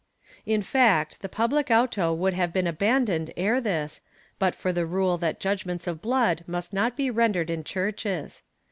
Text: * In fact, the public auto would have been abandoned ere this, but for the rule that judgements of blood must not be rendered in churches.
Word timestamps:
* 0.27 0.45
In 0.57 0.63
fact, 0.63 1.21
the 1.21 1.29
public 1.29 1.69
auto 1.69 2.11
would 2.11 2.33
have 2.33 2.51
been 2.51 2.65
abandoned 2.65 3.31
ere 3.37 3.61
this, 3.61 4.01
but 4.39 4.55
for 4.55 4.73
the 4.73 4.87
rule 4.87 5.19
that 5.19 5.39
judgements 5.39 5.85
of 5.85 6.01
blood 6.01 6.43
must 6.47 6.73
not 6.73 6.97
be 6.97 7.11
rendered 7.11 7.51
in 7.51 7.63
churches. 7.63 8.41